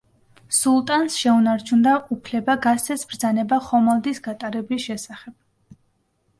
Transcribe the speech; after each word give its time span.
სულტანს 0.59 1.17
შეუნარჩუნდა 1.23 1.93
უფლება 2.17 2.57
გასცეს 2.65 3.05
ბრძანება 3.13 3.63
ხომალდის 3.69 4.25
გატარების 4.31 4.91
შესახებ. 4.91 5.41